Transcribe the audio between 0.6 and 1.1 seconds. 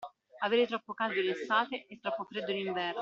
troppo